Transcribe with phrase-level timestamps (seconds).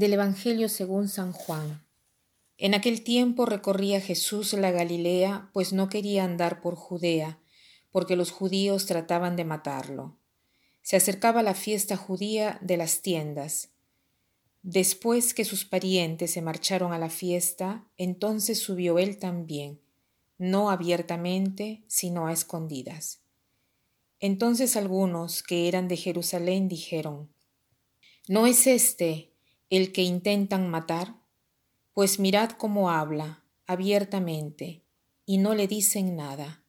[0.00, 1.84] Del Evangelio según San Juan.
[2.56, 7.38] En aquel tiempo recorría Jesús la Galilea, pues no quería andar por Judea,
[7.90, 10.16] porque los judíos trataban de matarlo.
[10.80, 13.72] Se acercaba la fiesta judía de las tiendas.
[14.62, 19.82] Después que sus parientes se marcharon a la fiesta, entonces subió él también,
[20.38, 23.20] no abiertamente, sino a escondidas.
[24.18, 27.34] Entonces algunos que eran de Jerusalén dijeron,
[28.28, 29.29] ¿No es este
[29.70, 31.14] el que intentan matar?
[31.94, 34.82] Pues mirad cómo habla abiertamente
[35.24, 36.64] y no le dicen nada.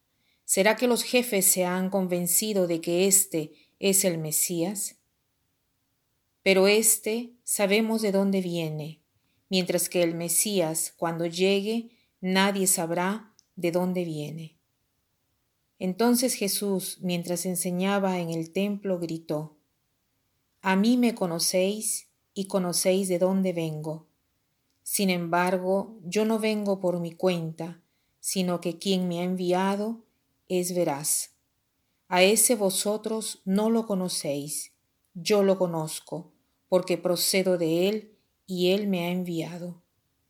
[0.45, 4.97] ¿Será que los jefes se han convencido de que éste es el Mesías?
[6.43, 9.01] Pero éste sabemos de dónde viene,
[9.49, 14.57] mientras que el Mesías, cuando llegue, nadie sabrá de dónde viene.
[15.79, 19.57] Entonces Jesús, mientras enseñaba en el templo, gritó,
[20.61, 24.07] A mí me conocéis y conocéis de dónde vengo.
[24.83, 27.81] Sin embargo, yo no vengo por mi cuenta,
[28.19, 30.03] sino que quien me ha enviado
[30.47, 31.31] es veraz.
[32.07, 34.73] A ese vosotros no lo conocéis,
[35.13, 36.33] yo lo conozco,
[36.67, 39.81] porque procedo de él y él me ha enviado.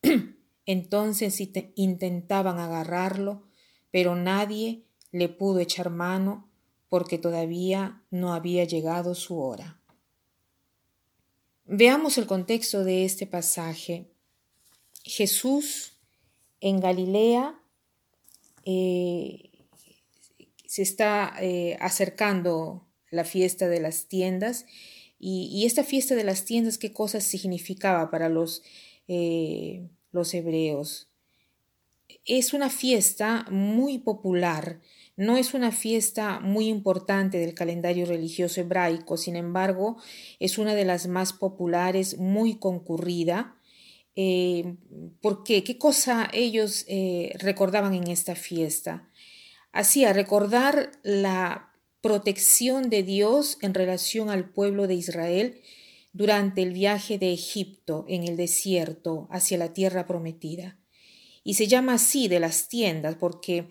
[0.65, 1.41] Entonces
[1.75, 3.43] intentaban agarrarlo,
[3.89, 6.47] pero nadie le pudo echar mano
[6.87, 9.80] porque todavía no había llegado su hora.
[11.65, 14.11] Veamos el contexto de este pasaje.
[15.03, 15.97] Jesús
[16.59, 17.59] en Galilea
[18.65, 19.51] eh,
[20.65, 24.65] se está eh, acercando la fiesta de las tiendas
[25.23, 28.63] y, esta fiesta de las tiendas, ¿qué cosas significaba para los,
[29.07, 31.09] eh, los hebreos?
[32.25, 34.81] Es una fiesta muy popular
[35.21, 39.97] no es una fiesta muy importante del calendario religioso hebraico, sin embargo,
[40.39, 43.55] es una de las más populares, muy concurrida.
[44.15, 44.77] Eh,
[45.21, 45.63] ¿Por qué?
[45.63, 49.11] ¿Qué cosa ellos eh, recordaban en esta fiesta?
[49.71, 51.71] Hacía recordar la
[52.01, 55.61] protección de Dios en relación al pueblo de Israel
[56.13, 60.79] durante el viaje de Egipto en el desierto hacia la tierra prometida.
[61.43, 63.67] Y se llama así de las tiendas porque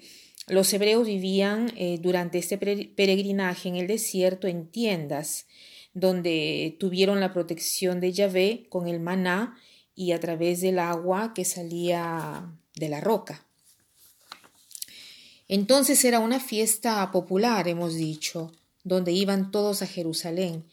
[0.51, 5.47] los hebreos vivían eh, durante este peregrinaje en el desierto en tiendas,
[5.95, 9.57] donde tuvieron la protección de Yahvé con el maná
[9.95, 13.47] y a través del agua que salía de la roca.
[15.49, 18.53] Entonces era una fiesta popular, hemos dicho,
[18.85, 20.65] donde iban todos a Jerusalén.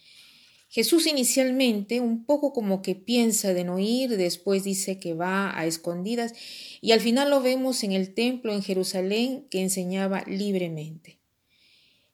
[0.70, 5.66] Jesús inicialmente un poco como que piensa de no ir, después dice que va a
[5.66, 6.34] escondidas
[6.82, 11.20] y al final lo vemos en el templo en Jerusalén que enseñaba libremente.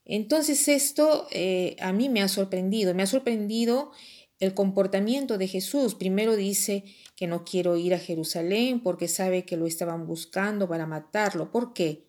[0.05, 3.91] Entonces esto eh, a mí me ha sorprendido, me ha sorprendido
[4.39, 5.95] el comportamiento de Jesús.
[5.95, 6.83] Primero dice
[7.15, 11.51] que no quiero ir a Jerusalén porque sabe que lo estaban buscando para matarlo.
[11.51, 12.03] ¿Por qué?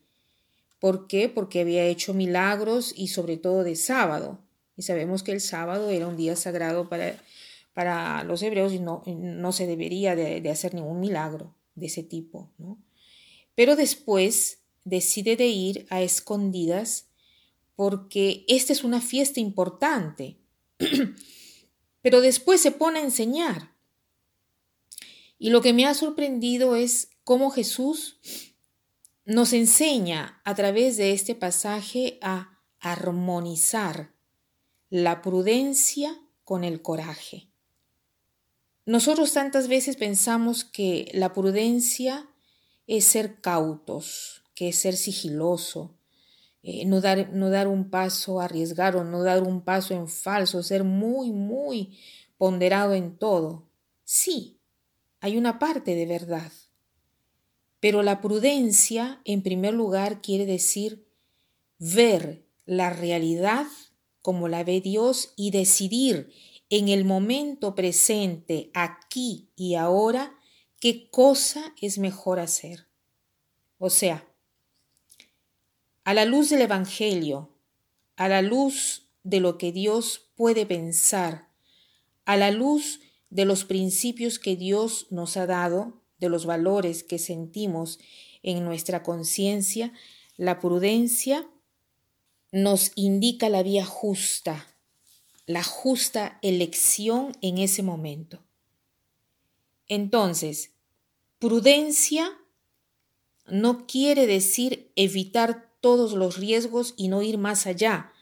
[0.81, 1.28] ¿Por qué?
[1.28, 4.44] Porque había hecho milagros y sobre todo de sábado.
[4.76, 7.16] Y sabemos que el sábado era un día sagrado para,
[7.72, 12.50] para los hebreos y no, no se debería de hacer ningún milagro de ese tipo,
[12.58, 12.78] ¿no?
[13.54, 17.08] Pero después decide de ir a escondidas
[17.76, 20.38] porque esta es una fiesta importante.
[22.02, 23.74] Pero después se pone a enseñar.
[25.38, 28.20] Y lo que me ha sorprendido es cómo Jesús
[29.24, 34.13] nos enseña a través de este pasaje a armonizar
[34.90, 37.48] la prudencia con el coraje.
[38.86, 42.28] Nosotros tantas veces pensamos que la prudencia
[42.86, 45.96] es ser cautos, que es ser sigiloso,
[46.62, 50.84] eh, no, dar, no dar un paso arriesgado, no dar un paso en falso, ser
[50.84, 51.98] muy, muy
[52.38, 53.69] ponderado en todo.
[54.04, 54.58] Sí,
[55.20, 56.52] hay una parte de verdad.
[57.80, 61.06] Pero la prudencia, en primer lugar, quiere decir
[61.78, 63.66] ver la realidad
[64.25, 66.32] como la ve Dios y decidir
[66.71, 70.35] en el momento presente, aquí y ahora,
[70.81, 72.87] qué cosa es mejor hacer.
[73.76, 74.26] O sea,
[76.05, 77.50] a la luz del Evangelio,
[78.17, 81.50] a la luz de lo que Dios puede pensar,
[82.25, 87.19] a la luz de los principios que Dios nos ha dado, de los valores que
[87.19, 87.99] sentimos
[88.43, 89.93] en nuestra conciencia,
[90.38, 91.47] la prudencia
[92.54, 94.64] nos indica la vía justa,
[95.44, 98.44] la justa elección en ese momento.
[99.88, 100.70] Entonces,
[101.40, 102.30] prudencia
[103.46, 108.12] no quiere decir evitar todos los riesgos y no ir más allá,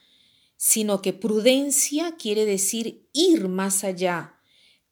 [0.57, 4.41] sino que prudencia quiere decir ir más allá,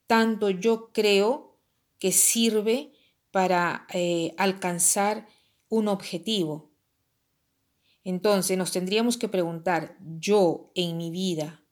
[0.06, 1.56] tanto yo creo
[1.98, 2.92] que sirve
[3.30, 5.26] para eh, alcanzar
[5.70, 6.69] un objetivo.
[8.10, 11.62] Entonces nos tendríamos que preguntar, yo en mi vida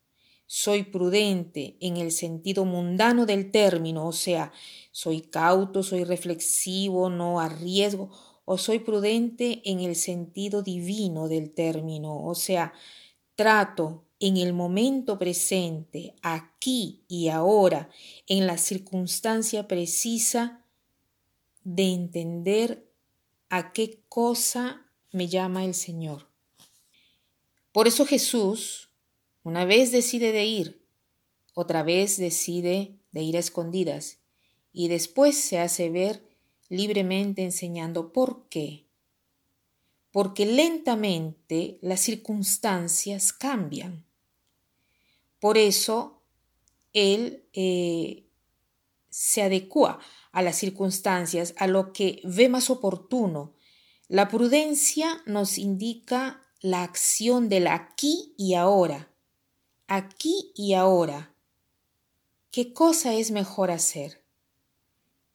[0.47, 4.53] soy prudente en el sentido mundano del término, o sea,
[4.93, 8.11] soy cauto, soy reflexivo, no arriesgo,
[8.45, 12.73] o soy prudente en el sentido divino del término, o sea,
[13.35, 17.91] trato en el momento presente, aquí y ahora,
[18.29, 20.65] en la circunstancia precisa,
[21.65, 22.89] de entender
[23.51, 26.28] a qué cosa me llama el Señor.
[27.73, 28.91] Por eso Jesús,
[29.43, 30.87] una vez decide de ir,
[31.55, 34.19] otra vez decide de ir a escondidas
[34.73, 36.29] y después se hace ver
[36.69, 38.87] libremente enseñando por qué.
[40.11, 44.07] Porque lentamente las circunstancias cambian.
[45.41, 46.23] Por eso
[46.93, 48.27] Él eh,
[49.11, 50.01] se adecua
[50.33, 53.55] a las circunstancias, a lo que ve más oportuno.
[54.09, 59.11] La prudencia nos indica la acción del aquí y ahora.
[59.87, 61.33] Aquí y ahora.
[62.51, 64.23] ¿Qué cosa es mejor hacer?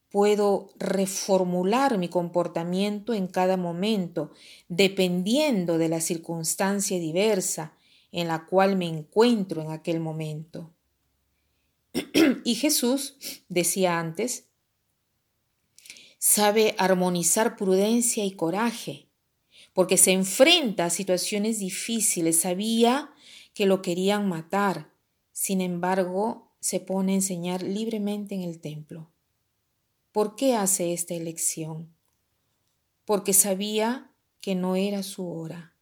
[0.10, 4.31] Puedo reformular mi comportamiento en cada momento,
[4.68, 7.74] dependiendo de la circunstancia diversa
[8.12, 10.72] en la cual me encuentro en aquel momento.
[12.44, 13.18] y Jesús,
[13.50, 14.46] decía antes,
[16.19, 19.08] sabe armonizar prudencia y coraje,
[19.74, 23.12] porque se enfrenta a situaciones difíciles, sabía
[23.54, 24.94] que lo querían matar,
[25.31, 29.12] sin embargo se pone a enseñar libremente en el templo.
[30.12, 31.94] ¿Por qué hace esta elección?
[33.06, 35.76] Porque sabía que no era su hora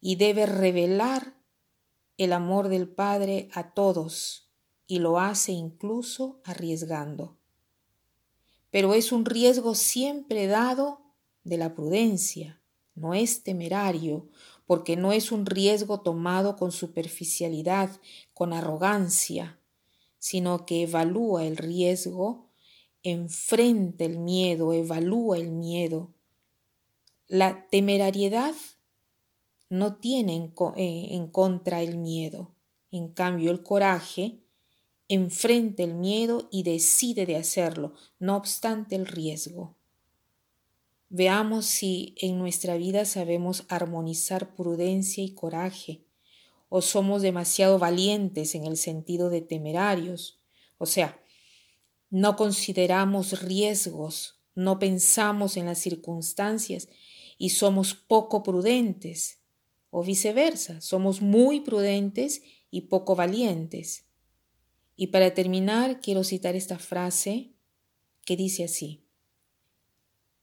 [0.00, 1.34] y debe revelar
[2.18, 4.50] el amor del Padre a todos
[4.86, 7.38] y lo hace incluso arriesgando
[8.70, 11.00] pero es un riesgo siempre dado
[11.44, 12.60] de la prudencia,
[13.00, 14.28] no es temerario,
[14.66, 17.90] porque no es un riesgo tomado con superficialidad,
[18.34, 19.58] con arrogancia,
[20.18, 22.50] sino que evalúa el riesgo,
[23.02, 26.12] enfrenta el miedo, evalúa el miedo.
[27.26, 28.54] La temerariedad
[29.70, 32.54] no tiene en, eh, contra el miedo,
[32.90, 34.40] en cambio el coraje
[35.08, 39.77] enfrenta el miedo y decide de hacerlo, no obstante el riesgo.
[41.10, 46.04] Veamos si en nuestra vida sabemos armonizar prudencia y coraje,
[46.68, 50.38] o somos demasiado valientes en el sentido de temerarios,
[50.76, 51.18] o sea,
[52.10, 56.88] no consideramos riesgos, no pensamos en las circunstancias
[57.38, 59.38] y somos poco prudentes,
[59.90, 64.04] o viceversa, somos muy prudentes y poco valientes.
[64.96, 67.52] Y para terminar, quiero citar esta frase
[68.26, 69.07] que dice así.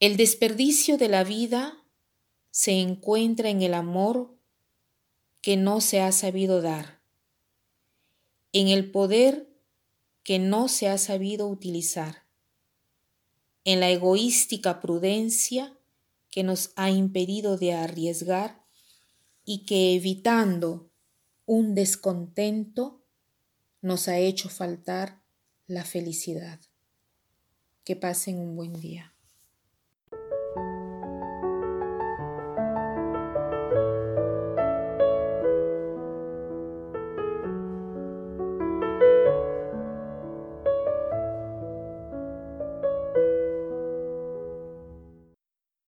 [0.02, 1.82] El desperdicio de la vida
[2.52, 4.38] se encuentra en el amor
[5.42, 7.02] que no se ha sabido dar,
[8.52, 9.48] en el poder
[10.24, 12.26] que no se ha sabido utilizar,
[13.64, 15.78] en la egoística prudencia
[16.30, 18.66] que nos ha impedido de arriesgar
[19.46, 20.92] y que evitando
[21.46, 23.02] un descontento
[23.82, 25.22] nos ha hecho faltar
[25.68, 26.60] la felicidad.
[27.86, 29.14] Que pasen un buen día.